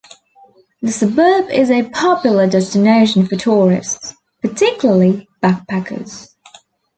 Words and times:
The 0.81 0.91
suburb 0.91 1.51
is 1.51 1.69
a 1.69 1.87
popular 1.91 2.49
destination 2.49 3.27
for 3.27 3.35
tourists, 3.35 4.15
particularly 4.41 5.27
backpackers. 5.43 6.29